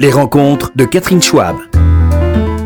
[0.00, 1.56] Les rencontres de Catherine Schwab.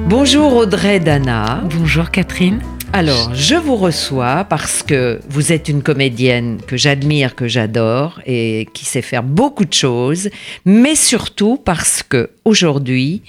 [0.06, 1.62] Bonjour Audrey Dana.
[1.64, 2.60] Bonjour Catherine.
[2.92, 8.68] Alors, je vous reçois parce que vous êtes une comédienne que j'admire, que j'adore et
[8.75, 10.29] qui sait faire beaucoup de choses,
[10.66, 13.23] mais surtout parce que aujourd'hui,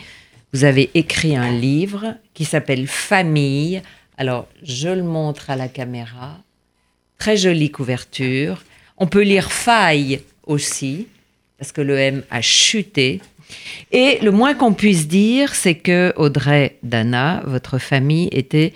[0.51, 3.81] vous avez écrit un livre qui s'appelle Famille.
[4.17, 6.39] Alors, je le montre à la caméra.
[7.17, 8.63] Très jolie couverture.
[8.97, 11.07] On peut lire Faille aussi,
[11.57, 13.21] parce que le M a chuté.
[13.91, 18.73] Et le moins qu'on puisse dire, c'est que Audrey Dana, votre famille était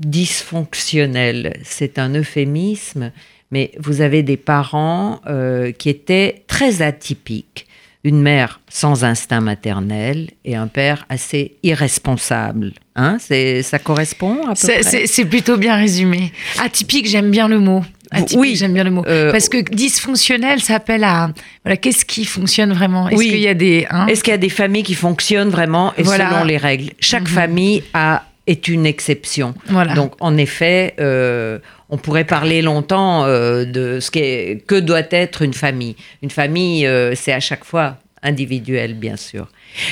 [0.00, 1.58] dysfonctionnelle.
[1.62, 3.12] C'est un euphémisme,
[3.50, 7.66] mais vous avez des parents euh, qui étaient très atypiques
[8.04, 12.72] une mère sans instinct maternel et un père assez irresponsable.
[12.96, 16.30] Hein ça correspond à peu c'est, c'est, plutôt bien résumé.
[16.60, 17.82] Atypique, j'aime bien le mot.
[18.14, 19.04] Atypique, oui, j'aime bien le mot.
[19.06, 21.30] Euh, Parce que dysfonctionnel, ça appelle à
[21.64, 23.08] voilà, qu'est-ce qui fonctionne vraiment?
[23.08, 24.06] Est-ce qu'il y a des hein?
[24.06, 26.30] Est-ce qu'il y a des familles qui fonctionnent vraiment et voilà.
[26.30, 26.90] selon les règles?
[27.00, 27.28] Chaque mhm.
[27.28, 29.54] famille a est une exception.
[29.68, 29.94] Voilà.
[29.94, 35.40] Donc en effet, euh, on pourrait parler longtemps euh, de ce qu'est, que doit être
[35.40, 35.96] une famille.
[36.22, 39.46] Une famille, c'est à chaque fois individuel, bien sûr.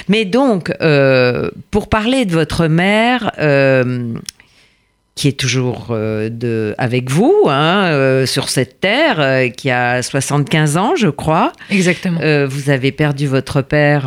[0.09, 3.31] Mais donc, euh, pour parler de votre mère,
[5.15, 11.09] qui est toujours de, avec vous hein, sur cette terre, qui a 75 ans, je
[11.09, 11.53] crois.
[11.71, 12.19] Exactement.
[12.47, 14.05] vous avez perdu votre père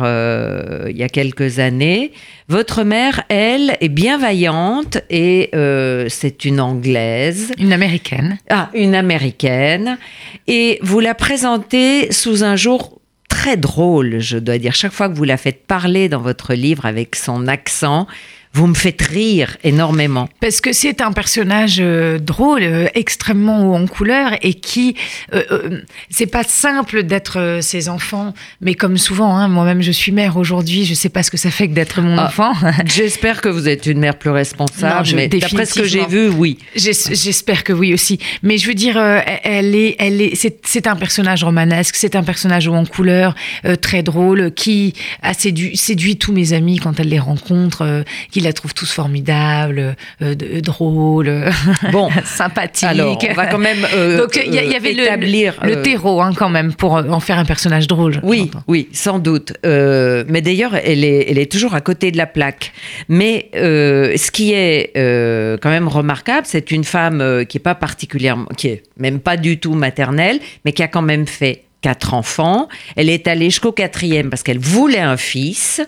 [0.88, 2.12] il y a quelques années.
[2.48, 7.50] Votre mère, elle, est bien vaillante et euh, c'est une Anglaise.
[7.58, 8.38] Une Américaine.
[8.50, 9.98] Ah, une Américaine.
[10.46, 14.74] Et vous la présentez sous un jour très drôle, je dois dire.
[14.74, 18.06] Chaque fois que vous la faites parler dans votre livre avec son accent,
[18.56, 20.30] vous me faites rire énormément.
[20.40, 24.96] Parce que c'est un personnage euh, drôle, euh, extrêmement haut en couleur et qui,
[25.34, 30.38] euh, c'est pas simple d'être ses enfants, mais comme souvent, hein, moi-même je suis mère
[30.38, 32.54] aujourd'hui, je sais pas ce que ça fait que d'être mon ah, enfant.
[32.86, 36.56] J'espère que vous êtes une mère plus responsable, mais d'après ce que j'ai vu, oui.
[36.74, 38.18] J'espère que oui aussi.
[38.42, 42.68] Mais je veux dire, elle est, elle est, c'est un personnage romanesque, c'est un personnage
[42.68, 43.34] haut en couleur,
[43.82, 48.52] très drôle, qui a séduit, séduit tous mes amis quand elle les rencontre, qu'il la
[48.52, 51.44] trouve tous formidables, euh, drôles,
[51.92, 52.88] bon, sympathiques.
[52.88, 53.86] Alors, on va quand même.
[53.94, 57.44] Euh, Donc, il y, avait le, le terreau hein, quand même pour en faire un
[57.44, 58.20] personnage drôle.
[58.22, 59.52] Oui, oui, sans doute.
[59.64, 62.72] Euh, mais d'ailleurs, elle est, elle est toujours à côté de la plaque.
[63.08, 64.92] Mais ce qui est
[65.60, 69.58] quand même remarquable, c'est une femme qui est pas particulièrement, qui est même pas du
[69.58, 72.68] tout maternelle, mais qui a quand même fait quatre enfants.
[72.96, 75.80] Elle est allée jusqu'au quatrième parce qu'elle voulait un fils.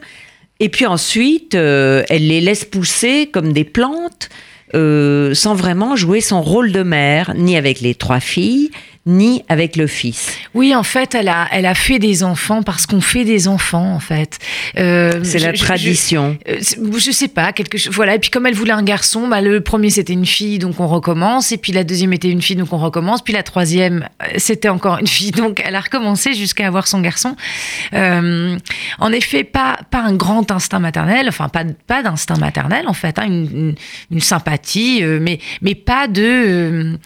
[0.61, 4.29] Et puis ensuite, euh, elle les laisse pousser comme des plantes,
[4.75, 8.71] euh, sans vraiment jouer son rôle de mère, ni avec les trois filles,
[9.09, 10.37] ni avec le fils.
[10.55, 13.95] Oui, en fait, elle a, elle a fait des enfants parce qu'on fait des enfants,
[13.95, 14.39] en fait.
[14.79, 16.39] Euh, c'est la tradition.
[16.47, 17.93] Je, je, sais pas, quelque chose.
[17.93, 18.15] Voilà.
[18.15, 20.87] Et puis comme elle voulait un garçon, bah, le premier c'était une fille, donc on
[20.87, 21.51] recommence.
[21.53, 23.23] Et puis la deuxième était une fille, donc on recommence.
[23.23, 27.35] Puis la troisième, c'était encore une fille, donc elle a recommencé jusqu'à avoir son garçon.
[27.95, 28.57] Euh,
[28.99, 33.19] en effet, pas, pas un grand instinct maternel, enfin pas, pas d'instinct maternel en fait,
[33.19, 33.75] hein, une,
[34.11, 36.97] une, sympathie, euh, mais, mais pas de, euh,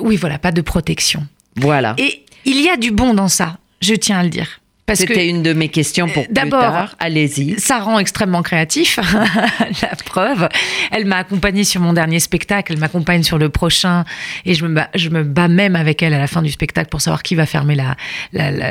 [0.00, 1.26] oui voilà, pas de protection.
[1.56, 1.94] Voilà.
[1.98, 4.61] Et il y a du bon dans ça, je tiens à le dire.
[4.94, 6.96] C'était une de mes questions pour plus tard.
[6.98, 7.58] Allez-y.
[7.60, 8.98] Ça rend extrêmement créatif.
[9.82, 10.48] la preuve.
[10.90, 12.72] Elle m'a accompagnée sur mon dernier spectacle.
[12.72, 14.04] Elle m'accompagne sur le prochain.
[14.44, 16.88] Et je me, bats, je me bats même avec elle à la fin du spectacle
[16.90, 17.96] pour savoir qui va fermer la,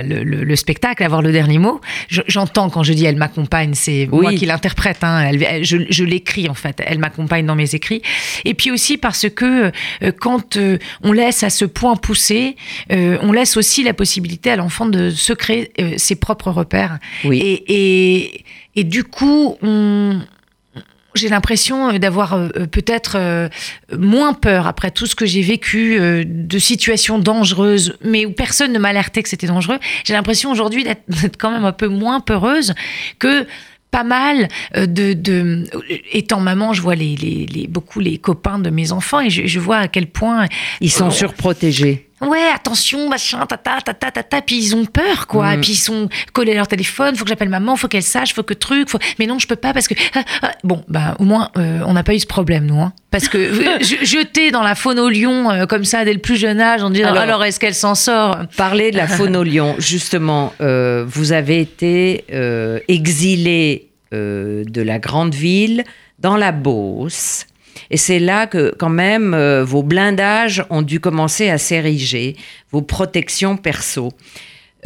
[0.04, 1.82] le, spectacle, avoir le dernier mot.
[2.10, 5.04] J'entends quand je dis elle m'accompagne, c'est moi qui l'interprète.
[5.04, 5.32] Hein.
[5.62, 6.82] je, l'écris en fait.
[6.86, 8.02] Elle m'accompagne dans mes écrits.
[8.46, 9.72] Et puis aussi parce que
[10.04, 12.56] euh, quand euh, on laisse à ce point pousser,
[12.92, 17.00] euh, on laisse aussi la possibilité à l'enfant de se créer ses propres repères.
[17.24, 17.40] Oui.
[17.40, 18.44] Et,
[18.76, 19.58] et, du coup,
[21.16, 23.50] j'ai l'impression d'avoir euh, peut-être euh,
[23.98, 28.72] moins peur après tout ce que j'ai vécu euh, de situations dangereuses, mais où personne
[28.72, 29.80] ne m'alertait que c'était dangereux.
[30.06, 32.74] J'ai l'impression aujourd'hui d'être quand même un peu moins peureuse
[33.20, 33.46] que
[33.92, 35.66] pas mal de, de,
[36.14, 39.60] étant maman je vois les, les, beaucoup les copains de mes enfants et je, je
[39.60, 40.46] vois à quel point
[40.80, 45.56] ils sont surprotégés ouais, attention, machin, tata, tata, tata, puis ils ont peur, quoi.
[45.56, 45.62] Mm.
[45.62, 48.44] Puis ils sont collés à leur téléphone, faut que j'appelle maman, faut qu'elle sache, faut
[48.44, 49.00] que truc, faut...
[49.20, 49.96] mais non, je peux pas parce que.
[50.16, 50.52] Ah, ah.
[50.64, 52.94] Bon, bah, au moins, euh, on n'a pas eu ce problème, nous, hein.
[53.10, 53.52] Parce que
[54.04, 56.90] jeter dans la faune au lion, euh, comme ça, dès le plus jeune âge, on
[56.90, 58.38] dit alors, alors est-ce qu'elle s'en sort?
[58.58, 62.26] Parler de la faune au lion, justement, euh, vous avez été
[62.88, 65.84] exilé de la grande ville
[66.20, 67.46] dans la Beauce.
[67.92, 72.38] Et c'est là que quand même euh, vos blindages ont dû commencer à s'ériger,
[72.72, 74.14] vos protections perso.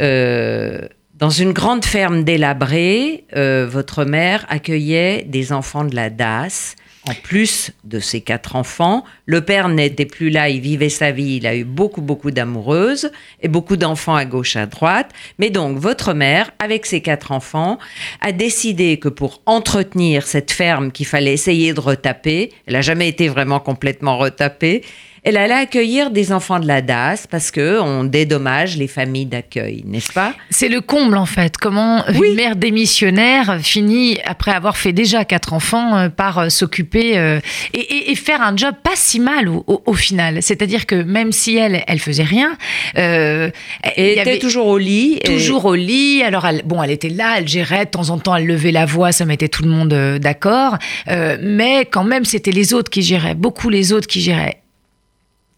[0.00, 0.80] Euh,
[1.14, 6.74] Dans une grande ferme délabrée, euh, votre mère accueillait des enfants de la DAS.
[7.08, 11.36] En plus de ses quatre enfants, le père n'était plus là, il vivait sa vie,
[11.36, 15.10] il a eu beaucoup, beaucoup d'amoureuses et beaucoup d'enfants à gauche, à droite.
[15.38, 17.78] Mais donc, votre mère, avec ses quatre enfants,
[18.20, 23.08] a décidé que pour entretenir cette ferme qu'il fallait essayer de retaper, elle n'a jamais
[23.08, 24.82] été vraiment complètement retapée,
[25.26, 29.82] elle allait accueillir des enfants de la DAS parce que on dédommage les familles d'accueil,
[29.84, 30.32] n'est-ce pas?
[30.50, 31.56] C'est le comble en fait.
[31.58, 32.28] Comment Oui.
[32.30, 37.40] une mère démissionnaire finit, après avoir fait déjà quatre enfants, euh, par euh, s'occuper euh,
[37.74, 40.42] et, et- et faire un job pas si mal au, au- au final.
[40.42, 42.56] C'est-à-dire que même si elle, elle faisait rien,
[42.96, 43.50] euh,
[43.96, 45.18] y était avait- toujours au lit.
[45.20, 46.22] et- toujours au lit.
[46.22, 47.84] Alors, elle, bon, elle était là, elle gérait.
[47.86, 50.76] De temps en temps, elle levait la voix, ça mettait tout le monde euh, d'accord.
[51.08, 54.62] Euh, mais quand même, c'était les autres qui géraient, beaucoup les autres qui géraient.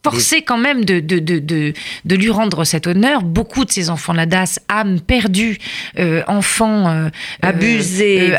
[0.05, 1.75] Forcé quand même de, de, de, de,
[2.05, 3.23] de lui rendre cet honneur.
[3.23, 5.59] Beaucoup de ces enfants, la DAS, âmes perdues,
[5.99, 7.09] euh, enfants euh, euh,
[7.43, 8.37] abusés, euh,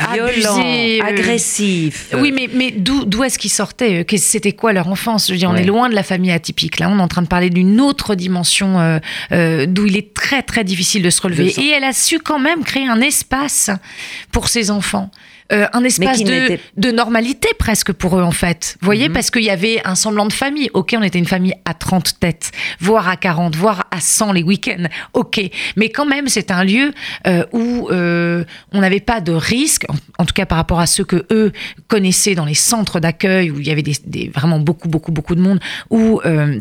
[1.05, 2.09] agressif.
[2.17, 5.27] oui, mais, mais d'où, d'où est-ce qu'ils sortaient C'était quoi leur enfance?
[5.27, 6.79] Je veux dire, on est loin de la famille atypique.
[6.79, 8.99] Là, on est en train de parler d'une autre dimension euh,
[9.31, 11.53] euh, d'où il est très, très difficile de se relever.
[11.59, 13.69] Et elle a su quand même créer un espace
[14.31, 15.11] pour ses enfants.
[15.51, 18.77] Euh, un espace de, de normalité presque pour eux en fait.
[18.81, 19.13] Vous voyez, Mhm.
[19.15, 20.69] parce qu'il y avait un semblant de famille.
[20.75, 24.43] Ok, on était une famille à 30 têtes, voire à 40, voire à 100 les
[24.43, 24.85] week-ends.
[25.13, 25.41] Ok,
[25.75, 26.93] mais quand même c'est un lieu
[27.25, 28.43] euh, où euh,
[28.73, 31.51] on n'avait pas de risque, en, en tout cas par rapport à ceux que eux
[31.87, 35.33] connaissaient dans les centres d'accueil où il y avait des, des- vraiment beaucoup beaucoup beaucoup
[35.35, 35.59] de monde
[35.89, 36.59] où euh,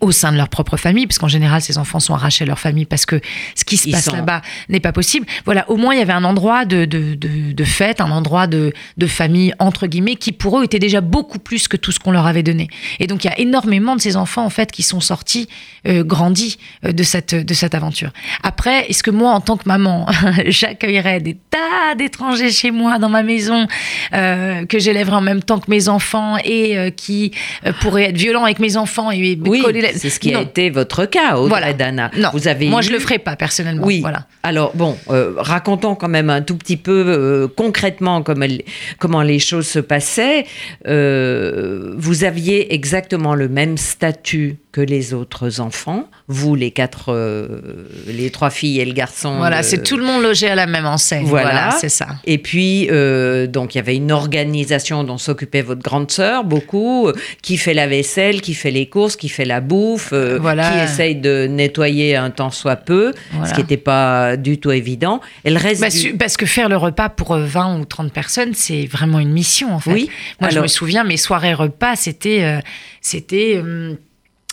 [0.00, 2.58] au sein de leur propre famille, parce qu'en général, ces enfants sont arrachés à leur
[2.58, 3.20] famille parce que
[3.54, 5.26] ce qui se Ils passe sont- là-bas n'est pas possible.
[5.44, 8.46] Voilà, au moins, il y avait un endroit de, de, de, de fête, un endroit
[8.46, 11.98] de, de famille, entre guillemets, qui pour eux était déjà beaucoup plus que tout ce
[11.98, 12.68] qu'on leur avait donné.
[13.00, 15.48] Et donc, il y a énormément de ces enfants, en fait, qui sont sortis,
[15.86, 18.10] euh, grandis euh, de, cette, de cette aventure.
[18.42, 20.06] Après, est-ce que moi, en tant que maman,
[20.46, 23.66] j'accueillerais des tas d'étrangers chez moi, dans ma maison,
[24.12, 27.32] euh, que j'élèverais en même temps que mes enfants et qui
[27.80, 30.42] pourraient être violents avec mes enfants et Oui, coller c'est ce qui a Non.
[30.44, 31.72] été votre cas, Audrey Voilà.
[31.72, 32.10] Dana.
[32.16, 33.86] Non, Vous avez moi je le ferai pas personnellement.
[33.86, 34.00] Oui.
[34.00, 34.26] Voilà.
[34.42, 38.62] Alors bon, euh, racontons quand même un tout petit peu euh, concrètement elle-
[38.98, 40.44] comment les choses se passaient.
[40.86, 47.60] Euh, vous aviez exactement le même statut que les autres enfants, vous les quatre, euh,
[48.06, 49.36] les trois filles et le garçon.
[49.38, 51.24] Voilà, de- c'est tout le monde logé à la même enseigne.
[51.26, 51.50] Voilà.
[51.50, 52.06] Voilà, c'est ça.
[52.24, 57.08] Et puis, euh, donc, il y avait une organisation dont s'occupait votre grande sœur, beaucoup,
[57.08, 60.70] euh, qui fait la vaisselle, qui fait les courses, qui fait la bouffe, euh, Voilà.
[60.70, 63.48] qui essaye de nettoyer un temps soit peu, Voilà.
[63.48, 65.20] ce qui n'était pas du tout évident.
[65.44, 68.12] Et le reste Bah, du- Parce que faire le repas pour euh, 20 ou 30
[68.12, 69.92] personnes, c'est vraiment une mission en fait.
[69.92, 70.10] Oui.
[70.40, 72.44] Moi, je me souviens, mes soirées repas, c'était.
[72.44, 72.60] euh,
[73.00, 73.94] c'était euh,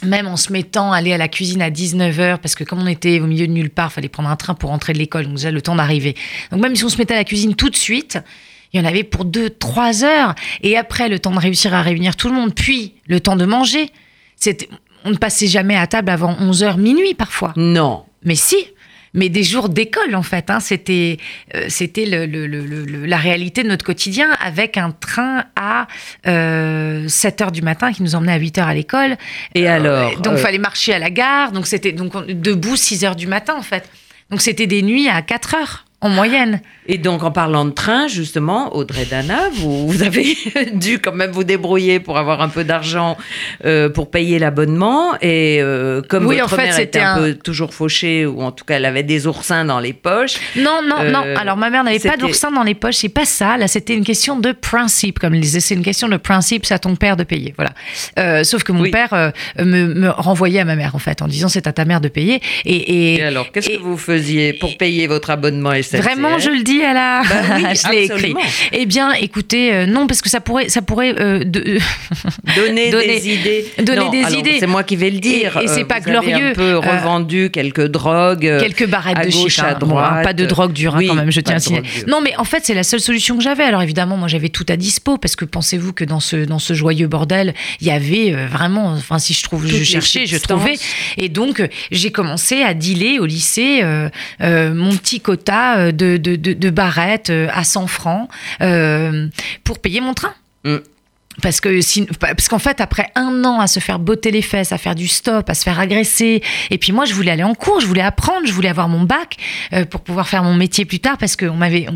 [0.03, 2.87] même en se mettant à aller à la cuisine à 19h, parce que comme on
[2.87, 5.35] était au milieu de nulle part, fallait prendre un train pour rentrer de l'école, donc
[5.35, 6.15] déjà le temps d'arriver.
[6.51, 8.19] Donc même si on se mettait à la cuisine tout de suite,
[8.73, 10.35] il y en avait pour 2-3 heures.
[10.61, 13.45] Et après, le temps de réussir à réunir tout le monde, puis le temps de
[13.45, 13.89] manger.
[15.05, 17.53] On ne passait jamais à table avant 11h, minuit parfois.
[17.55, 18.03] Non.
[18.23, 18.57] Mais si,
[19.13, 20.49] mais des jours d'école en fait.
[20.49, 20.59] hein.
[20.59, 21.17] C'était,
[21.55, 25.87] euh, c'était le- le- le- la réalité de notre quotidien avec un train à
[26.27, 29.17] euh, 7 heures du matin qui nous emmenait à 8 heures à l'école.
[29.55, 31.51] Et Euh, alors, Donc euh, fallait marcher à la gare.
[31.51, 33.89] Donc c'était donc on- debout 6 heures du matin en fait.
[34.29, 36.61] Donc c'était des nuits à 4 heures en moyenne.
[36.89, 40.37] Et donc, en parlant de train, justement, Audrey Dana, vous, vous avez
[40.73, 43.17] dû quand même vous débrouiller pour avoir un peu d'argent
[43.65, 45.15] euh, pour payer l'abonnement.
[45.21, 48.41] Et euh, comme Oui, votre en fait, mère était un, un- peu toujours fauchée, ou
[48.43, 50.35] en tout cas, elle avait des oursins dans les poches.
[50.55, 51.23] Non, non, Euh, non.
[51.35, 52.95] Alors, ma mère n'avait pas c'était- d'oursin dans les poches.
[52.97, 53.57] C'est pas ça.
[53.57, 55.17] Là, c'était une question de principe.
[55.19, 56.65] Comme elle disait, c'est une question de principe.
[56.67, 57.53] C'est à ton père de payer.
[57.57, 57.71] Voilà.
[58.19, 58.91] Euh, sauf que mon Oui.
[58.91, 61.85] père euh, me, me renvoyait à ma mère, en fait, en disant c'est à ta
[61.85, 62.39] mère de payer.
[62.65, 65.71] Et, et- Et alors, qu'est-ce et- que vous faisiez pour payer votre abonnement?
[65.87, 67.21] SNCF Vraiment, je le dis à la.
[67.27, 68.35] Bah oui, je l'ai écrit.
[68.71, 71.79] Eh bien, écoutez, euh, non, parce que ça pourrait, ça pourrait euh, de-
[72.55, 73.65] Donner, Donner- des idées.
[73.83, 74.57] donner Non, des alors, idées.
[74.59, 75.57] C'est moi qui vais le dire.
[75.61, 76.49] Et- et c'est Euh, pas vous avez glorieux.
[76.51, 78.45] un peu Euh, revendu quelques drogues.
[78.47, 79.77] euh, quelques barrettes à de gauche, à hein.
[79.81, 81.87] Hein, pas de drogue dure hein, Oui, quand même, je tiens à signaler.
[82.07, 83.63] Non, mais en fait, c'est la seule solution que j'avais.
[83.63, 86.73] Alors évidemment, moi, j'avais tout à dispo parce que pensez-vous que dans ce dans ce
[86.73, 90.37] joyeux bordel, il y avait euh, vraiment, enfin, si je trouve, Toutes je cherchais, je
[90.37, 90.75] trouvais.
[91.17, 94.09] Et donc, euh, j'ai commencé à dealer au lycée euh,
[94.41, 98.29] euh, mon petit quota euh, de de, de, de barrettes euh, à 100 francs
[98.61, 99.27] euh,
[99.63, 100.33] pour payer mon train.
[100.63, 100.77] Mm.
[101.41, 104.71] Parce que si, parce qu'en fait après un an à se faire botter les fesses
[104.71, 107.53] à faire du stop à se faire agresser et puis moi je voulais aller en
[107.53, 109.37] cours je voulais apprendre je voulais avoir mon bac
[109.73, 111.87] euh, pour pouvoir faire mon métier plus tard parce qu'on m'avait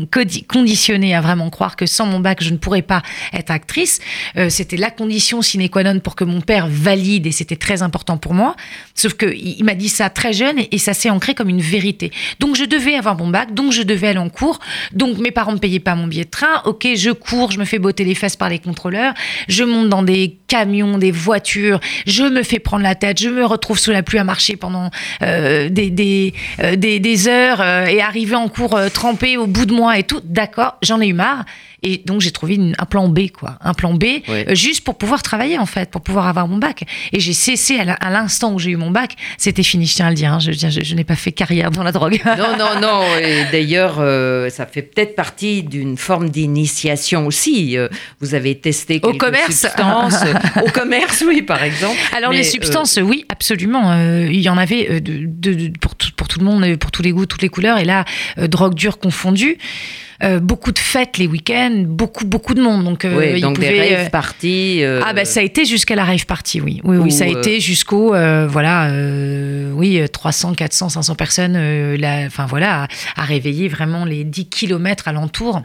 [0.48, 4.00] conditionné à vraiment croire que sans mon bac je ne pourrais pas être actrice.
[4.36, 7.82] Euh, c'était la condition sine qua non pour que mon père valide et c'était très
[7.82, 8.56] important pour moi.
[8.94, 12.10] Sauf que il, m'a dit ça très jeune et, ça s'est ancré comme une vérité.
[12.40, 14.58] Donc je devais avoir mon bac donc je devais aller en cours.
[14.92, 16.62] Donc mes parents ne payaient pas mon billet de train.
[16.64, 19.14] Ok je cours je me fais botter les fesses par les contrôleurs
[19.48, 23.42] je monte dans des camions, des voitures, je me fais prendre la tête, je me
[23.42, 24.90] retrouve sous la pluie à marcher pendant
[25.22, 29.64] euh, des, des, euh, des, des, heures euh, et arriver en cours trempé au bout
[29.64, 30.20] de moi et tout.
[30.24, 31.46] D'accord, j'en ai eu marre.
[31.84, 34.44] Et donc j'ai trouvé une, un plan B, quoi, un plan B, Oui.
[34.54, 36.84] juste pour pouvoir travailler en fait, pour pouvoir avoir mon bac.
[37.12, 40.10] Et j'ai cessé à l'instant où j'ai eu mon bac, c'était fini, je tiens à
[40.10, 40.32] le dire.
[40.32, 40.38] hein.
[40.38, 42.20] je, je, je n'ai pas fait carrière dans la drogue.
[42.24, 43.00] Non, non, non.
[43.20, 47.76] Et d'ailleurs, euh, ça fait peut-être partie d'une forme d'initiation aussi.
[48.20, 49.46] Vous avez testé Au quelques commerce.
[49.50, 50.22] substances.
[50.64, 51.96] Au commerce, oui, par exemple.
[52.16, 53.92] Alors Mais, les euh, substances, oui, absolument.
[53.92, 56.64] Euh, il y en avait euh, de, de- de- pour, tout, pour tout le monde,
[56.64, 57.78] euh, pour tous les goûts, toutes les couleurs.
[57.78, 58.04] Et là,
[58.38, 59.58] euh, drogue dure confondue.
[60.22, 62.84] Euh, beaucoup de fêtes les week-ends, beaucoup beaucoup de monde.
[62.84, 64.78] Donc, euh, oui, donc des pouvaient, rave euh, parties.
[64.84, 66.80] euh, Ah bah ça a été jusqu'à la rave party, oui.
[66.84, 70.90] Oui, oui, Ou, ça a euh, été jusqu'au euh, voilà, euh, oui, euh, 300, 400,
[70.90, 71.54] 500 personnes.
[71.56, 71.96] euh,
[72.26, 72.88] enfin voilà, à,
[73.20, 75.62] à réveiller vraiment les 10 kilomètres alentour.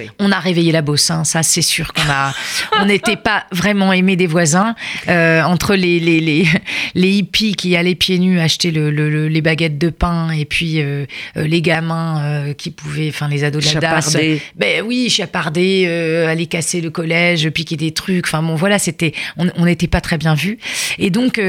[0.00, 0.10] Oui.
[0.18, 2.34] On a réveillé la bosse, hein, ça c'est sûr qu'on a.
[2.80, 4.74] on n'était pas vraiment aimé des voisins
[5.08, 6.46] euh, entre les, les, les,
[6.94, 10.44] les hippies qui allaient pieds nus acheter le, le- le- les baguettes de pain et
[10.44, 11.04] puis euh,
[11.36, 14.40] euh, les gamins euh, qui pouvaient, enfin les ados de la DAS, Chapardé.
[14.56, 15.86] ben oui, chaparder,
[16.28, 18.26] aller casser le collège, piquer des trucs.
[18.26, 20.58] Enfin bon, voilà, c'était, on n'était pas très bien vus.
[20.98, 21.40] Et donc,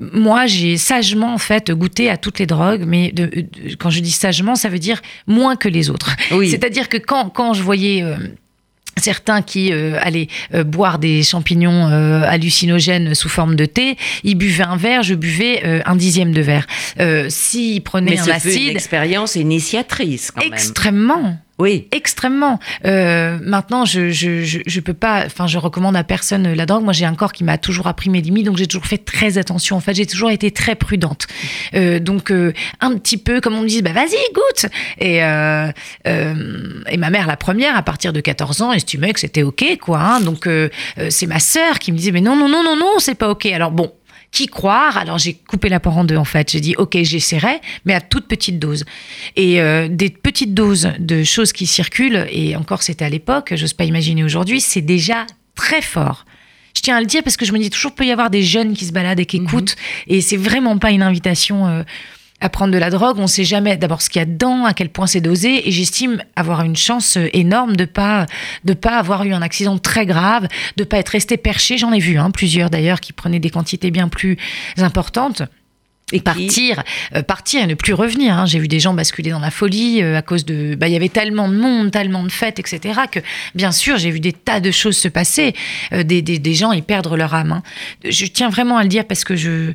[0.00, 4.00] moi, j'ai sagement en fait goûté à toutes les drogues, mais de, de- quand je
[4.00, 6.14] dis sagement, ça veut dire moins que les autres.
[6.30, 6.48] Oui.
[6.50, 8.16] C'est-à-dire que quand quand je voyais euh,
[8.98, 14.34] Certains qui euh, allaient euh, boire des champignons euh, hallucinogènes sous forme de thé, ils
[14.34, 16.66] buvaient un verre, je buvais un dixième de verre.
[17.28, 20.52] S'ils prenaient Mais un fut une acide, expérience initiatrice quand même.
[21.58, 21.88] Oui.
[21.92, 22.60] Extrêmement.
[22.84, 25.24] Euh, maintenant, je, je, je, je peux pas.
[25.26, 26.84] Enfin, je recommande à personne la drogue.
[26.84, 29.38] Moi, j'ai un corps qui m'a toujours appris mes limites, donc j'ai toujours fait très
[29.38, 29.76] attention.
[29.76, 31.26] En fait, j'ai toujours été très prudente.
[31.74, 34.70] Euh, donc, euh, un petit peu, comme on me dit, bah vas-y, goûte.
[34.98, 35.70] Et euh,
[36.06, 36.34] euh,
[36.90, 39.98] et ma mère, la première, à partir de 14 ans, estimait que c'était ok, quoi.
[40.00, 40.20] hein.
[40.20, 40.68] donc, euh,
[41.10, 43.46] c'est ma sœur qui me disait, mais non, non, non, non, non, c'est pas ok.
[43.46, 43.92] Alors bon.
[44.30, 44.98] Qui croire?
[44.98, 46.50] Alors j'ai coupé la part en deux en fait.
[46.52, 48.84] J'ai dit ok j'essaierai, mais à toute petite dose.
[49.36, 53.72] Et euh, des petites doses de choses qui circulent, et encore c'était à l'époque, j'ose
[53.72, 56.26] pas imaginer aujourd'hui, c'est déjà très fort.
[56.76, 58.42] Je tiens à le dire parce que je me dis toujours peut y avoir des
[58.42, 61.82] jeunes qui se baladent et qui écoutent, et c'est vraiment pas une invitation euh,
[62.40, 63.18] à prendre de la drogue.
[63.18, 65.72] On sait jamais d'abord ce qu'il y a dedans, à quel point c'est dosé, et
[65.72, 68.26] j'estime avoir une chance euh, énorme de pas
[68.64, 71.78] de pas avoir eu un accident très grave, de pas être resté perché.
[71.78, 74.36] J'en ai vu hein, plusieurs d'ailleurs qui prenaient des quantités bien plus
[74.76, 75.42] importantes
[76.12, 76.82] Et partir,
[77.16, 78.34] euh, partir et ne plus revenir.
[78.38, 78.46] hein.
[78.46, 80.74] J'ai vu des gens basculer dans la folie euh, à cause de.
[80.74, 83.00] bah, Il y avait tellement de monde, tellement de fêtes, etc.
[83.12, 83.20] Que
[83.54, 85.52] bien sûr, j'ai vu des tas de choses se passer.
[85.92, 87.52] euh, des, des, des gens y perdre leur âme.
[87.52, 87.62] hein.
[88.08, 89.72] Je tiens vraiment à le dire parce que je.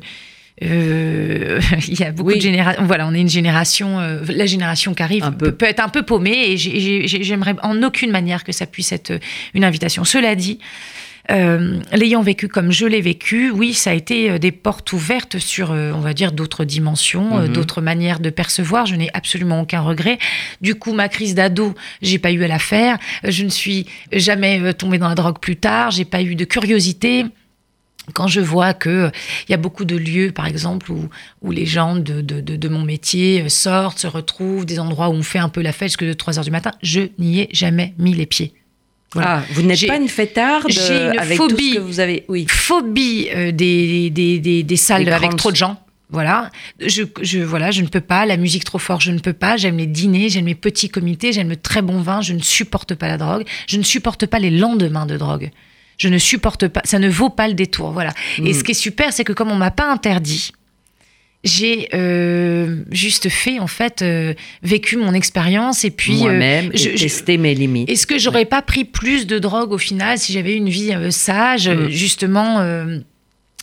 [0.62, 2.36] Euh, il y a beaucoup Oui.
[2.36, 2.84] de générations.
[2.84, 5.52] Voilà, on est une génération, euh, la génération qui arrive Un peut, peu.
[5.56, 8.66] peut être un peu paumée et j'ai- j'ai- j'ai- j'aimerais en aucune manière que ça
[8.66, 9.18] puisse être euh,
[9.54, 10.04] une invitation.
[10.04, 10.58] Cela dit,
[11.30, 15.38] euh, l'ayant vécu comme je l'ai vécu, oui, ça a été euh, des portes ouvertes
[15.38, 17.48] sur, euh, on va dire, d'autres dimensions, Mhm.
[17.48, 18.86] d'autres manières de percevoir.
[18.86, 20.18] Je n'ai absolument aucun regret.
[20.60, 22.98] Du coup, ma crise d'ado, j'ai pas eu à la faire.
[23.26, 25.90] Je ne suis jamais tombée dans la drogue plus tard.
[25.90, 27.24] J'ai pas eu de curiosité.
[28.12, 29.10] Quand je vois que euh,
[29.48, 31.08] il y a beaucoup de lieux, par exemple, où,
[31.40, 35.08] où les gens de, de, de, de mon métier euh, sortent, se retrouvent, des endroits
[35.08, 37.40] où on fait un peu la fête jusque de 3 heures du matin, je n'y
[37.40, 38.52] ai jamais mis les pieds.
[39.14, 39.38] Voilà.
[39.38, 41.70] Ah, vous n'êtes pas une fêtarde j'ai une avec tout phobie.
[41.70, 42.24] ce que vous avez.
[42.28, 42.46] Oui.
[42.50, 45.80] phobie euh, des, des, des, des salles avec grandes- trop de gens.
[46.10, 46.50] Voilà.
[46.84, 48.26] Je, je, voilà, je ne peux pas.
[48.26, 49.56] La musique trop fort, je ne peux pas.
[49.56, 52.20] J'aime les dîners, j'aime les petits comités, j'aime le très bon vin.
[52.20, 53.44] Je ne supporte pas la drogue.
[53.68, 55.50] Je ne supporte pas les lendemains de drogue.
[56.04, 56.82] Je ne supporte pas.
[56.84, 57.92] Ça ne vaut pas le détour.
[57.92, 58.12] Voilà.
[58.38, 58.52] Et Mm.
[58.52, 60.52] ce qui est super, c'est que comme on m'a pas interdit,
[61.42, 66.90] j'ai euh, juste fait en fait euh, vécu mon expérience et puis euh, Moi-même, je-
[66.90, 67.88] tester mes limites.
[67.90, 71.68] est-ce que j'aurais pas pris plus de drogue au final si j'avais une vie sage,
[71.68, 71.88] Mm.
[71.88, 72.60] justement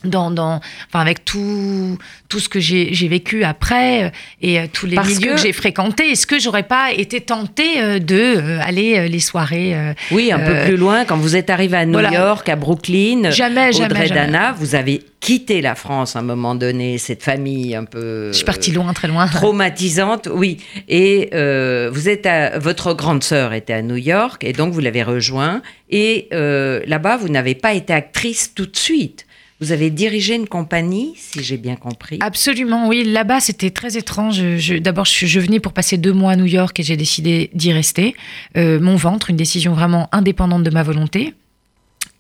[0.04, 1.98] dans, dans, enfin avec tout,
[2.30, 4.10] tout ce que j'ai vécu après euh,
[4.42, 7.22] et euh, tous les Parce milieux que- que, j'ai fréquentés, est-ce que j'aurais pas été
[7.22, 9.76] tentée euh, de aller les soirées
[10.12, 12.12] Oui, un peu plus loin, quand vous êtes arrivé à New voilà.
[12.12, 14.22] York, à Brooklyn, Jamais, jamais, Audrey jamais.
[14.28, 18.30] Dana, vous avez quitté la France à un moment donné, cette famille un peu.
[18.32, 19.28] Je suis partie loin, très loin.
[19.28, 20.58] Traumatisante, oui.
[20.90, 24.80] Et euh, vous êtes à, votre grande sœur était à New York et donc vous
[24.80, 25.62] l'avez rejoint.
[25.92, 29.26] Et euh, là-bas, vous n'avez pas été actrice tout de suite.
[29.62, 32.18] Vous avez dirigé une compagnie, si j'ai bien compris.
[32.20, 33.04] Absolument, oui.
[33.04, 34.42] Là-bas, c'était très étrange.
[34.80, 38.16] D'abord, je, venais pour passer deux mois à New York et j'ai décidé d'y rester.
[38.58, 41.36] Euh, mon ventre, une décision vraiment indépendante de ma volonté.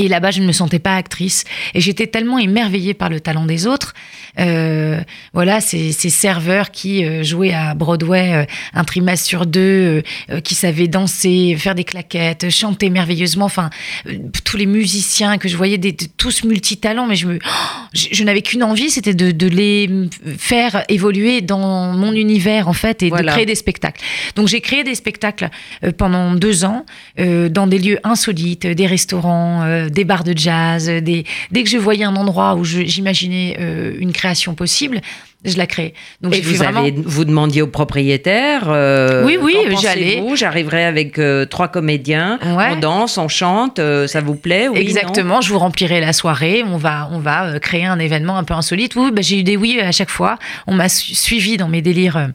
[0.01, 1.43] Et là-bas, je ne me sentais pas actrice.
[1.75, 3.93] Et j'étais tellement émerveillée par le talent des autres.
[4.39, 4.99] Euh,
[5.33, 10.01] voilà, ces, ces, serveurs qui euh, jouaient à Broadway euh, un trimestre sur deux,
[10.43, 13.45] qui savaient danser, faire des claquettes, chanter merveilleusement.
[13.45, 13.69] Enfin,
[14.43, 17.05] tous les musiciens que je voyais, des, tous multitalents.
[17.05, 17.49] Mais je, me, oh,
[17.93, 19.89] je, je n'avais qu'une envie, c'était de, de, les
[20.37, 23.25] faire évoluer dans mon univers, en fait, et voilà.
[23.25, 24.01] de créer des spectacles.
[24.35, 25.49] Donc, j'ai créé des spectacles
[25.97, 26.85] pendant deux ans,
[27.17, 31.25] dans des lieux insolites, des restaurants, des bars de jazz, des...
[31.51, 35.01] dès que je voyais un endroit où j'imaginais euh, une création possible,
[35.43, 35.93] je la crée.
[36.21, 36.81] Donc Et vous, vraiment...
[36.81, 40.23] avez, vous demandiez au propriétaire euh, Oui, oui, j'allais.
[40.35, 42.71] J'arriverai avec euh, trois comédiens, ouais.
[42.71, 44.67] on danse, on chante, euh, ça vous plaît?
[44.67, 47.99] Oui, Exactement, non je vous remplirai la soirée, on va, on va euh, créer un
[47.99, 48.95] événement un peu insolite.
[48.95, 50.37] Oui, bah, j'ai eu des oui à chaque fois.
[50.67, 52.29] On m'a su suivi dans mes délires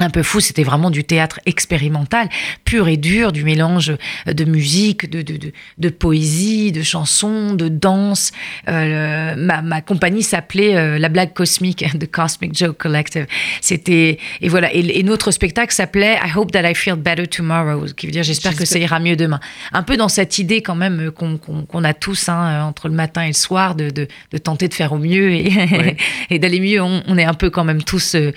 [0.00, 2.28] un peu fou, c'était vraiment du théâtre expérimental,
[2.64, 3.92] pur et dur, du mélange
[4.26, 8.32] de musique, de, de, de, de poésie, de chansons, de danse.
[8.68, 13.26] Euh, ma, ma, compagnie s'appelait euh, La Blague Cosmique, The Cosmic Joke Collective.
[13.60, 14.74] C'était et voilà.
[14.74, 18.22] Et, et, notre spectacle s'appelait I Hope That I Feel Better Tomorrow, qui veut dire
[18.22, 19.40] j'espère que ça ira mieux demain.
[19.72, 22.94] Un peu dans cette idée quand même qu'on qu qu a tous hein, entre le
[22.94, 25.52] matin et le soir de, de, de tenter de faire au mieux et,
[26.30, 26.82] et d'aller mieux.
[26.82, 28.32] On, on, est un peu quand même tous euh,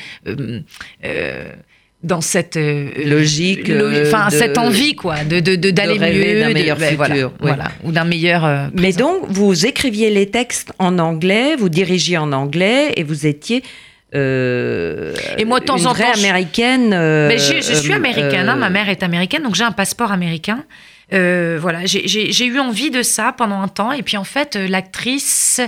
[1.04, 1.55] euh,
[2.04, 3.72] dans cette euh, logique,
[4.06, 7.32] enfin de, cette envie quoi, de d'aller mieux, d'un meilleur de, futur, voilà, oui.
[7.40, 8.46] voilà, ou d'un meilleur.
[8.46, 13.26] Euh, Mais donc vous écriviez les textes en anglais, vous dirigiez en anglais et vous
[13.26, 13.64] étiez
[14.14, 16.94] euh, et moi, de temps une en vraie temps, américaine.
[16.94, 20.12] Euh, mais je, je suis américaine, hein, ma mère est américaine, donc j'ai un passeport
[20.12, 20.64] américain.
[21.14, 23.92] Euh, voilà, j'ai eu envie de ça pendant un temps.
[23.92, 25.62] Et puis en fait, euh, l'actrice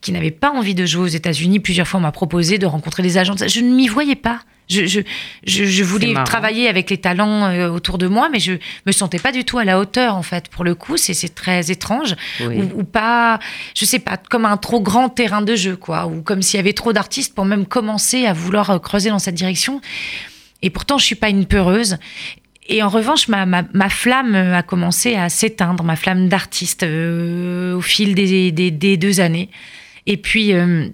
[0.00, 3.18] qui n'avait pas envie de jouer aux États-Unis, plusieurs fois m'a proposé de rencontrer des
[3.18, 3.34] agents.
[3.36, 4.40] Je ne m'y voyais pas.
[4.68, 5.00] Je, je,
[5.46, 8.54] je, je voulais travailler avec les talents euh, autour de moi, mais je
[8.84, 10.48] me sentais pas du tout à la hauteur en fait.
[10.48, 12.58] Pour le coup, c'est très étrange oui.
[12.58, 13.38] ou, ou, pas,
[13.74, 16.60] je sais pas, comme un trop grand terrain de jeu quoi, ou comme s'il y
[16.60, 19.80] avait trop d'artistes pour même commencer à vouloir euh, creuser dans cette direction.
[20.62, 21.98] Et pourtant, je suis pas une peureuse.
[22.68, 27.76] Et en revanche, ma, ma, ma flamme a commencé à s'éteindre, ma flamme d'artiste euh,
[27.76, 29.50] au fil des, des, des, deux années.
[30.06, 30.88] Et puis, euh,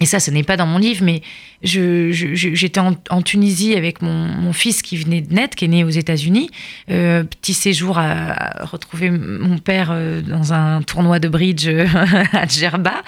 [0.00, 1.20] et ça, ce n'est pas dans mon livre, mais
[1.62, 6.50] j'étais en, Tunisie avec mon, fils qui venait de naître, qui est né aux États-Unis.
[6.90, 11.86] Euh, petit séjour à, retrouver mon père euh, dans un tournoi de bridge euh,
[12.32, 13.02] à Djerba.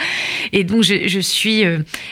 [0.53, 1.65] Et donc, je, suis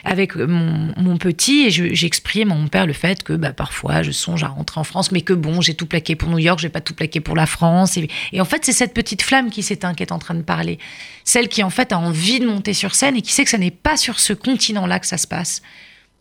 [0.04, 4.42] avec mon, petit et j'exprime à mon père le fait que bah, parfois je songe
[4.44, 6.80] à rentrer en France, mais que bon, j'ai tout plaqué pour New York, j'ai pas
[6.80, 7.98] tout plaqué pour la France.
[8.32, 10.78] Et, en fait, c'est cette petite flamme qui s'éteint qui est en train de parler.
[11.24, 13.58] Celle qui, en fait, a envie de monter sur scène et qui sait que ça
[13.58, 14.32] n'est pas sur ce
[14.70, 15.62] continent-là que ça se passe.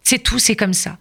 [0.04, 0.98] C'est tout, c'est comme ça.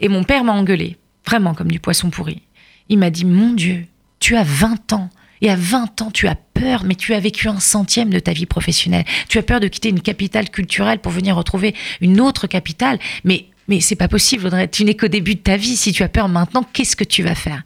[0.00, 2.42] Et mon père m'a engueulé, vraiment comme du poisson pourri.
[2.88, 3.86] Il m'a dit Mon Dieu,
[4.18, 5.10] tu as 20 ans.
[5.42, 8.34] Et à 20 ans, tu as peur, mais tu as vécu un centième de ta
[8.34, 9.06] vie professionnelle.
[9.30, 12.98] Tu as peur de quitter une capitale culturelle pour venir retrouver une autre capitale.
[13.24, 14.68] Mais, mais c'est pas possible, Audrey.
[14.68, 15.76] Tu n'es qu'au début de ta vie.
[15.76, 17.62] Si tu as peur maintenant, qu'est-ce que tu vas faire?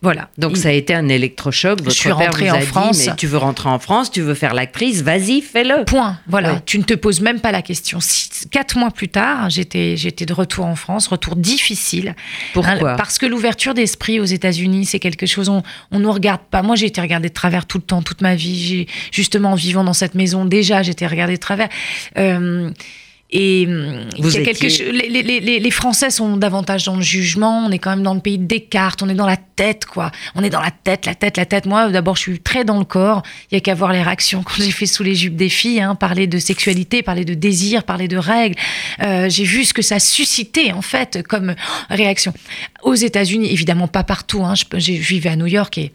[0.00, 0.28] Voilà.
[0.36, 0.58] Donc il...
[0.58, 1.80] ça a été un électrochoc.
[1.80, 2.98] Votre je suis rentrée en France.
[2.98, 5.84] Dit, mais tu veux rentrer en France, tu veux faire l'actrice, vas-y, fais-le.
[5.86, 6.18] Point.
[6.28, 6.52] Voilà.
[6.52, 6.58] Ouais.
[6.66, 8.00] Tu ne te poses même pas la question.
[8.00, 12.14] Six, quatre mois plus tard, j'étais j'étais de retour en France, retour difficile.
[12.52, 12.90] Pourquoi?
[12.92, 16.62] Hein, Parce que l'ouverture d'esprit aux États-Unis, c'est quelque chose on on nous regarde pas.
[16.62, 18.62] Moi, j'ai été regardée de travers tout le temps, toute ma vie.
[18.62, 21.70] J'ai justement en vivant dans cette maison déjà, j'étais regardée de travers.
[22.18, 22.70] Euh,
[23.36, 23.66] et
[24.16, 27.66] Vous quelque chose, les, les, les, les, Français sont davantage dans le jugement.
[27.66, 29.02] On est quand même dans le pays de Descartes.
[29.02, 30.12] On est dans la tête, quoi.
[30.36, 31.66] On est dans la tête, la tête, la tête.
[31.66, 33.24] Moi, d'abord, je suis très dans le corps.
[33.50, 35.80] Il y a qu'à voir les réactions quand j'ai fait sous les jupes des filles,
[35.80, 38.54] hein, parler de sexualité, parler de désir, parler de règles.
[39.02, 41.56] Euh, j'ai vu ce que ça suscitait en fait comme
[41.90, 42.32] réaction.
[42.84, 44.44] Aux États-Unis, évidemment pas partout.
[44.44, 44.54] Hein.
[44.54, 45.90] Je, je vivais à New York et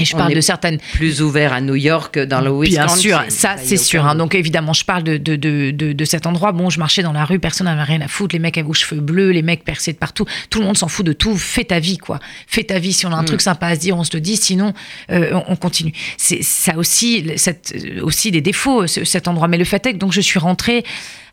[0.00, 2.86] et je on parle de certaines plus ouvert à New York dans le Wisconsin.
[2.86, 4.06] Bien sûr, ça c'est sûr.
[4.06, 4.14] Hein.
[4.14, 6.52] Donc évidemment, je parle de, de, de, de, de cet endroit.
[6.52, 8.34] Bon, je marchais dans la rue, personne n'avait rien à foutre.
[8.34, 10.24] Les mecs avaient aux cheveux bleus, les mecs percés de partout.
[10.48, 11.36] Tout le monde s'en fout de tout.
[11.36, 12.18] Fais ta vie, quoi.
[12.46, 12.92] Fais ta vie.
[12.92, 13.26] Si on a un mm.
[13.26, 14.36] truc sympa à se dire, on se le dit.
[14.36, 14.72] Sinon,
[15.10, 15.92] euh, on, on, continue.
[16.16, 19.48] C'est ça aussi, cette, aussi des défauts, cet endroit.
[19.48, 20.84] Mais le fait est que donc je suis rentrée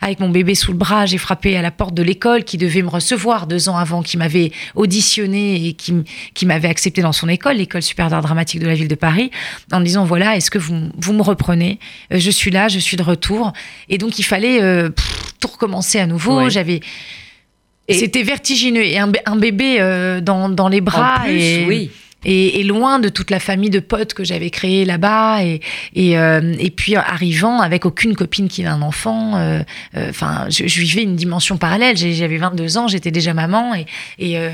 [0.01, 2.81] avec mon bébé sous le bras, j'ai frappé à la porte de l'école qui devait
[2.81, 5.93] me recevoir deux ans avant, qui m'avait auditionné et qui,
[6.33, 9.31] qui m'avait accepté dans son école, l'école supérieure d'art dramatique de la ville de Paris,
[9.71, 11.79] en me disant voilà, est-ce que vous, vous me reprenez?
[12.13, 13.53] Euh, Je suis là, je suis de retour.
[13.89, 16.37] Et donc il fallait euh, pff, tout recommencer à nouveau.
[16.43, 16.49] Ouais.
[16.49, 16.81] J'avais.
[17.89, 18.83] C'était vertigineux.
[18.83, 21.19] Et un, bé- un bébé euh, dans, dans les bras.
[21.21, 21.89] en plus, et, oui.
[22.25, 25.59] Et, et loin de toute la famille de potes que j'avais créée là-bas et
[25.93, 29.61] et, euh, et puis arrivant avec aucune copine qui a un enfant euh,
[29.95, 33.85] euh, enfin je, je vivais une dimension parallèle j'avais 22 ans j'étais déjà maman et
[34.17, 34.49] et, euh,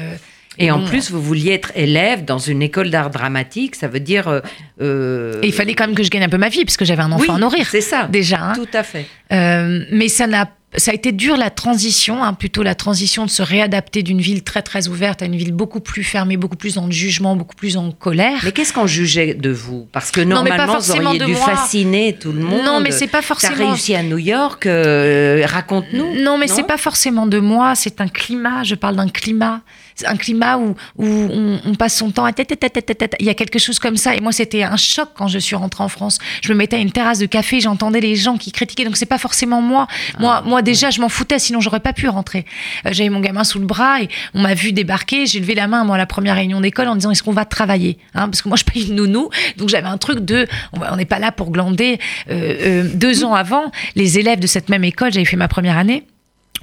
[0.60, 4.00] Et en bon, plus, vous vouliez être élève dans une école d'art dramatique, ça veut
[4.00, 4.28] dire.
[4.28, 4.40] euh,
[4.82, 6.86] euh, et il fallait quand même que je gagne un peu ma vie parce que
[6.86, 8.08] j'avais un enfant oui, à nourrir C'est ça.
[8.12, 8.54] déjà hein.
[8.54, 9.08] Tout à fait.
[9.32, 13.30] Euh, mais ça n'a ça a été dur la transition, hein, plutôt la transition de
[13.30, 16.78] se réadapter d'une ville très très ouverte à une ville beaucoup plus fermée, beaucoup plus
[16.78, 18.40] le jugement, beaucoup plus en colère.
[18.44, 19.88] Mais qu'est-ce qu'on jugeait de vous?
[19.92, 21.46] Parce que Non, normalement, vous forcément auriez dû moi.
[21.46, 22.64] fasciner tout le monde.
[22.66, 23.70] Non, mais c'est pas T'as forcément.
[23.70, 26.22] réussi à New York, euh, raconte-nous.
[26.24, 28.64] Non, mais c'est pas forcément de moi, c'est un climat.
[28.64, 29.62] Je parle d'un climat.
[30.08, 33.16] Un climat où, où on, on passe son temps à tête, tête, tête, tête.
[33.20, 34.16] Il y a quelque chose comme ça.
[34.16, 36.18] Et moi, c'était un choc quand je suis rentrée en France.
[36.42, 38.86] Je me mettais à une terrasse de café, j'entendais les gens qui critiquaient.
[38.86, 39.86] Donc, c'est pas forcément moi.
[40.20, 42.46] Moi, moi déjà, je m'en foutais, sinon j'aurais pas pu rentrer.
[42.86, 45.26] Euh, J'avais mon gamin sous le bras et on m'a vu débarquer.
[45.26, 47.46] J'ai levé la main, moi, à la première réunion d'école en disant est-ce qu'on va
[47.46, 49.30] travailler hein Parce que moi, je paye une nounou.
[49.58, 52.00] Donc, j'avais un truc de on n'est pas là pour glander.
[52.30, 55.78] Euh, euh, deux ans avant, les élèves de cette même école, j'avais fait ma première
[55.78, 56.04] année,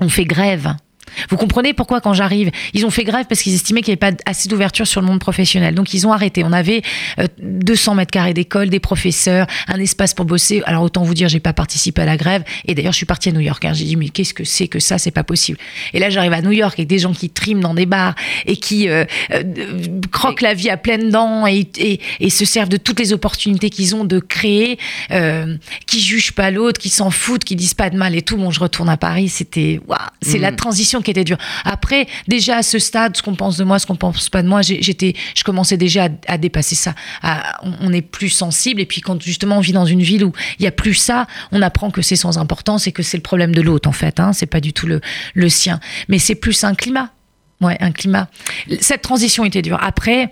[0.01, 0.75] ont fait grève.
[1.29, 4.15] Vous comprenez pourquoi quand j'arrive, ils ont fait grève parce qu'ils estimaient qu'il n'y avait
[4.17, 5.75] pas assez d'ouverture sur le monde professionnel.
[5.75, 6.45] Donc ils ont arrêté.
[6.45, 6.83] On avait
[7.19, 10.63] euh, 200 mètres carrés d'école, des professeurs, un espace pour bosser.
[10.67, 12.43] Alors autant vous dire, j'ai pas participé à la grève.
[12.67, 13.65] Et d'ailleurs, je suis partie à New York.
[13.65, 13.73] hein.
[13.73, 14.99] J'ai dit mais qu'est-ce que c'est que ça?
[14.99, 15.59] C'est pas possible.
[15.95, 18.15] Et là, j'arrive à New York avec des gens qui triment dans des bars
[18.47, 19.43] et qui euh, euh,
[20.11, 23.71] croquent la vie à pleines dents et, et, et se servent de toutes les opportunités
[23.71, 24.79] qu'ils ont de créer,
[25.11, 28.37] euh, qui jugent pas l'autre, qui s'en foutent, qui disent pas de mal et tout.
[28.37, 29.29] Bon, je retourne à Paris.
[29.29, 31.39] C'était waouh, c'est la transition qui était dure.
[31.65, 34.49] Après, déjà à ce stade, ce qu'on pense de moi, ce qu'on pense pas de
[34.49, 36.95] moi, j'étais, je commençais déjà à, dépasser ça.
[37.63, 40.65] On, est plus sensible et puis quand justement on vit dans une ville où il
[40.65, 43.55] y a plus ça, on apprend que c'est sans importance et que c'est le problème
[43.55, 44.21] de l'autre en fait.
[44.21, 45.01] Hein, c'est pas du tout le,
[45.35, 47.11] le sien, mais c'est plus un climat.
[47.61, 48.29] Ouais, un climat.
[48.81, 49.79] Cette transition était dure.
[49.83, 50.31] Après,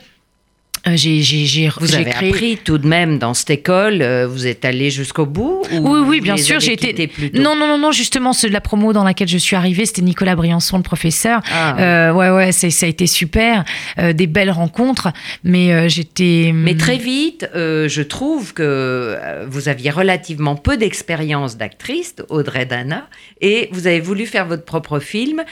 [0.97, 2.29] j'ai, j'ai, j'ai, Vous j'ai avez créé.
[2.31, 6.01] appris tout de même dans cette école, euh, vous êtes allé jusqu'au bout ou Oui,
[6.07, 7.11] oui, bien sûr, j'ai été.
[7.35, 10.37] Non, non, non, non, justement, c'est la promo dans laquelle je suis arrivée, c'était Nicolas
[10.37, 11.41] Briançon, le professeur.
[11.53, 11.77] Ah.
[11.79, 13.65] Euh, ouais, ouais, c'est- ça a été super,
[13.99, 15.09] euh, des belles rencontres,
[15.45, 16.53] mais euh, j'étais.
[16.55, 22.67] Mais très vite, euh, je trouve que euh, vous aviez relativement peu d'expérience d'actrice, Audrey
[22.67, 23.09] Dana,
[23.41, 25.43] et vous avez voulu faire votre propre film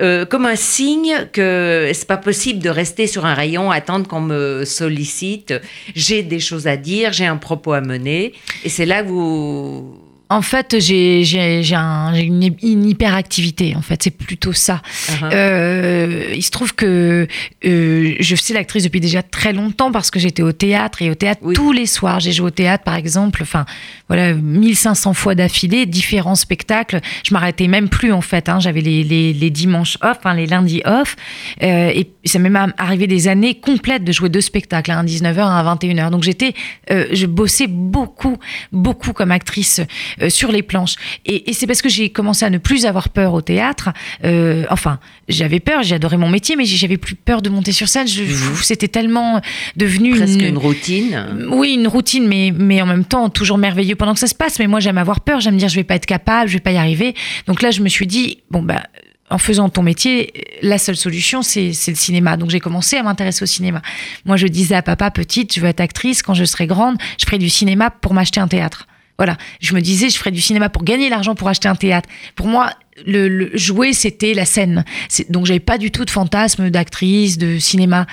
[0.00, 4.20] euh, comme un signe que c'est pas possible de rester sur un rayon, attendre qu'on
[4.20, 5.54] me sollicite.
[5.94, 8.32] J'ai des choses à dire, j'ai un propos à mener,
[8.64, 10.09] et c'est là que vous.
[10.30, 14.80] En fait, j'ai j'ai- j'ai un- j'ai une, une hyperactivité, en fait, c'est plutôt ça.
[15.08, 15.30] Uh-huh.
[15.32, 17.26] Euh, il se trouve que
[17.64, 21.14] euh, je suis l'actrice depuis déjà très longtemps parce que j'étais au théâtre et au
[21.16, 21.54] théâtre Oui.
[21.54, 22.20] tous les soirs.
[22.20, 23.64] J'ai joué au théâtre, par exemple, enfin
[24.08, 27.00] voilà, 1500 fois d'affilée, différents spectacles.
[27.26, 28.48] Je m'arrêtais même plus en fait.
[28.48, 28.60] hein.
[28.60, 31.16] J'avais les, les, les dimanches off, hein, les lundis off,
[31.62, 35.04] Euh, et ça m'est même arrivé des années complètes de jouer deux spectacles, hein, un
[35.04, 36.10] 19h, un 21h.
[36.10, 36.54] Donc j'étais,
[36.88, 38.36] je bossais beaucoup,
[38.72, 39.80] beaucoup comme actrice
[40.28, 40.96] sur les planches.
[41.24, 43.90] Et, et c'est parce que j'ai commencé à ne plus avoir peur au théâtre.
[44.24, 48.06] euh, enfin, j'avais peur, adoré mon métier, mais j'avais plus peur de monter sur scène.
[48.08, 48.24] Je-
[48.62, 49.40] C'était tellement
[49.76, 51.26] devenu Presque une, une routine.
[51.52, 54.58] oui, une routine, mais, mais en même temps, toujours merveilleux pendant que ça se passe.
[54.58, 56.72] Mais moi, j'aime avoir peur, j'aime dire, je vais pas être capable, je vais pas
[56.72, 57.14] y arriver.
[57.46, 58.82] Donc là, je me suis dit, bon, bah,
[59.30, 62.36] en faisant ton métier, la seule solution, c'est c'est le cinéma.
[62.36, 63.80] Donc j'ai commencé à m'intéresser au cinéma.
[64.24, 66.22] Moi, je disais à papa, petite, je veux être actrice.
[66.22, 68.86] Quand je serai grande, je ferai du cinéma pour m'acheter un théâtre.
[69.20, 69.36] Voilà.
[69.60, 72.08] Je me disais, je ferais du cinéma pour gagner l'argent pour acheter un théâtre.
[72.36, 72.72] Pour moi,
[73.04, 74.82] le, jouer, c'était la scène.
[75.28, 78.06] Donc, j'avais pas du tout de fantasme d'actrice, de cinéma.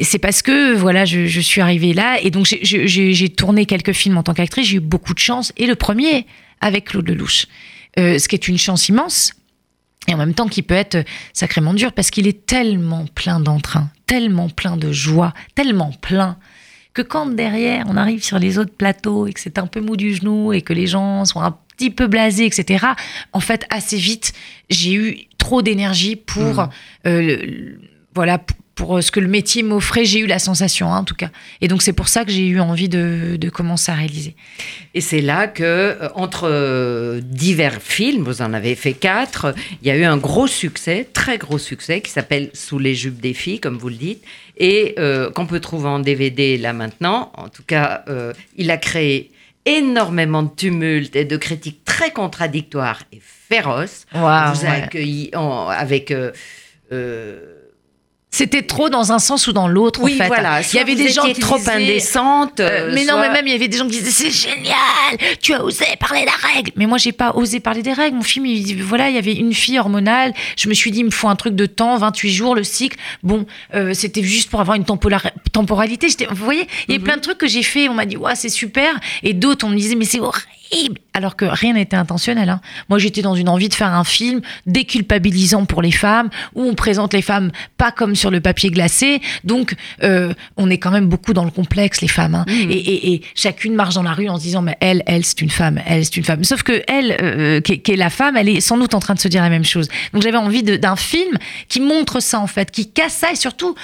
[0.00, 2.18] C'est parce que, voilà, je, suis arrivée là.
[2.20, 4.66] Et donc, j'ai tourné quelques films en tant qu'actrice.
[4.66, 5.52] J'ai eu beaucoup de chance.
[5.56, 6.26] Et le premier,
[6.60, 7.46] avec Claude Lelouch.
[8.00, 9.34] Euh, ce qui est une chance immense.
[10.08, 13.88] Et en même temps, qui peut être sacrément dur parce qu'il est tellement plein d'entrain,
[14.08, 16.38] tellement plein de joie, tellement plein
[16.94, 19.96] que quand derrière on arrive sur les autres plateaux et que c'est un peu mou
[19.96, 22.84] du genou et que les gens sont un petit peu blasés, etc.
[23.32, 24.32] En fait, assez vite,
[24.68, 26.66] j'ai eu trop d'énergie pour euh,
[27.04, 27.80] le- le-
[28.14, 30.04] voilà pour, pour ce que le métier m'offrait.
[30.06, 31.28] J'ai eu la sensation, hein, en tout cas.
[31.60, 34.34] Et donc c'est pour ça que j'ai eu envie de, de commencer à réaliser.
[34.94, 39.88] Et c'est là que, euh, entre euh, divers films, vous en avez fait quatre, il
[39.88, 43.34] y a eu un gros succès, très gros succès, qui s'appelle Sous les jupes des
[43.34, 44.22] filles, comme vous le dites,
[44.60, 47.32] et euh, qu'on peut trouver en DVD là maintenant.
[47.36, 49.32] En tout cas, euh, il a créé
[49.66, 54.06] énormément de tumultes et de critiques très très contradictoire et féroce.
[54.14, 54.82] Waouh, vous a ouais.
[54.84, 56.10] accueilli en- avec.
[56.12, 56.30] euh,
[56.92, 57.56] euh,
[58.32, 60.26] C'était trop dans un sens ou dans l'autre, oui, en fait.
[60.28, 60.60] voilà.
[60.62, 62.60] Il y avait des gens qui trop disaient, indécentes.
[62.60, 64.76] euh, euh, mais non, mais même il y avait des gens qui disaient c'est génial,
[65.42, 66.70] tu as osé parler des règles.
[66.76, 68.16] Mais moi j'ai pas osé parler des règles.
[68.16, 70.32] Mon film, il, dit, voilà, il y avait une fille hormonale.
[70.56, 72.96] Je me suis dit, il me faut un truc de temps, 28 jours, le cycle.
[73.24, 76.08] Bon, euh, c'était juste pour avoir une temporalité.
[76.08, 77.04] J'étais- Vous voyez, il y a Mhm.
[77.04, 77.88] plein de trucs que j'ai fait.
[77.88, 78.94] On m'a dit, ouais, c'est super.
[79.24, 80.46] Et d'autres, on me disait, mais c'est horrible.
[81.12, 82.48] Alors que rien n'était intentionnel.
[82.48, 82.60] hein.
[82.88, 86.74] Moi, j'étais dans une envie de faire un film déculpabilisant pour les femmes, où on
[86.74, 89.20] présente les femmes pas comme sur le papier glacé.
[89.44, 92.34] Donc, euh, on est quand même beaucoup dans le complexe, les femmes.
[92.34, 92.44] hein.
[92.48, 92.70] Mhm.
[92.70, 95.40] Et, et- et chacune marche dans la rue en se disant, mais elle, elle, c'est
[95.42, 96.44] une femme, elle, c'est une femme.
[96.44, 99.00] Sauf que elle, euh, qui, est- qui est la femme, elle est sans doute en
[99.00, 99.88] train de se dire la même chose.
[100.12, 101.36] Donc, j'avais envie d'un film
[101.68, 103.74] qui montre ça, en fait, qui casse ça et surtout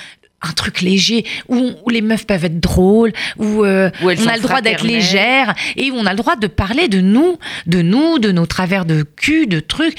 [0.48, 4.37] un truc léger où, où les meufs peuvent être drôles où, euh, Où on a
[4.37, 7.82] le droit d'être légère et où on a le droit de parler de nous de
[7.82, 9.96] nous de nos travers de cul de trucs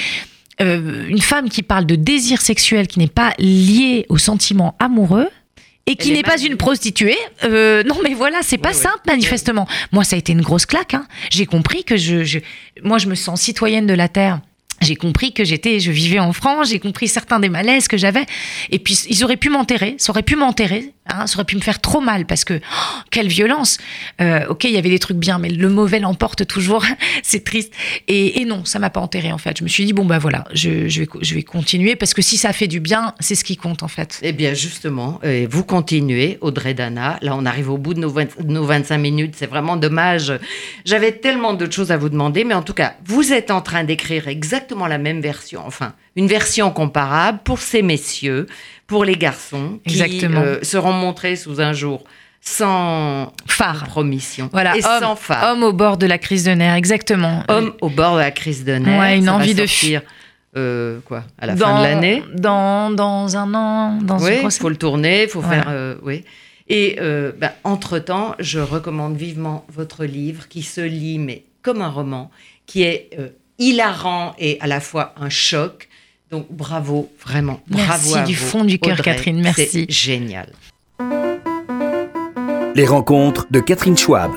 [0.59, 5.29] Euh, une femme qui parle de désir sexuel qui n'est pas lié au sentiment amoureux
[5.85, 9.67] et qui n'est pas une prostituée, euh, non mais voilà, c'est pas simple manifestement.
[9.91, 10.95] Moi, ça a été une grosse claque.
[10.95, 11.05] hein.
[11.29, 12.39] J'ai compris que je, je-
[12.83, 14.39] moi, je me sens citoyenne de la terre.
[14.81, 16.69] J'ai compris que j'étais, je vivais en France.
[16.69, 18.25] J'ai compris certains des malaises que j'avais.
[18.69, 21.61] Et puis ils auraient pu m'enterrer, ça aurait pu m'enterrer, hein, ça aurait pu me
[21.61, 23.79] faire trop mal parce que oh, quelle violence.
[24.21, 26.85] Euh, ok, il y avait des trucs bien, mais le mauvais l'emporte toujours.
[27.23, 27.73] c'est triste.
[28.07, 29.57] Et, non, ça m'a pas enterré en fait.
[29.57, 32.21] Je me suis dit bon bah voilà, je, je vais, je vais continuer parce que
[32.21, 34.19] si ça fait du bien, c'est ce qui compte en fait.
[34.21, 37.17] Eh bien, justement, euh, vous continuez, Audrey Dana.
[37.21, 39.35] Là, on arrive au bout de nos, 20 nos 25 minutes.
[39.37, 40.31] C'est vraiment dommage.
[40.85, 43.83] J'avais tellement d'autres choses à vous demander, mais en tout cas, vous êtes en train
[43.83, 48.47] d'écrire exactement la même version, enfin, une version comparable pour ces messieurs,
[48.87, 50.41] pour les garçons, qui Exactement.
[50.41, 52.03] euh, seront montrés sous un jour
[52.41, 53.85] sans Phare.
[53.87, 55.51] promission Voilà, et homme, sans phare.
[55.51, 57.43] homme au bord de la crise de nerfs, exactement.
[57.49, 58.99] Homme au bord de la crise de nerfs.
[58.99, 60.01] Ouais, une ça va envie de sortir,
[60.55, 62.23] euh, quoi, à la dans, fin de l'année.
[62.35, 65.63] Dans, dans un an, dans Oui, il faut le tourner, il faut Voilà.
[65.63, 65.71] faire.
[65.71, 66.23] euh, oui.
[66.69, 71.89] Et euh, ben, entre-temps, je recommande vivement votre livre qui se lit, mais comme un
[71.89, 72.29] roman,
[72.65, 73.09] qui est
[73.59, 75.89] hilarant et à la fois un choc.
[76.31, 79.01] Donc bravo, vraiment, bravo Merci à du vous, fond du cœur.
[79.01, 79.67] Catherine, merci.
[79.71, 80.51] C'est génial.
[82.75, 84.31] Les rencontres de Catherine Schwab.